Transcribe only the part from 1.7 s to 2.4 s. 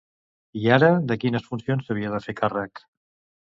s'havia de fer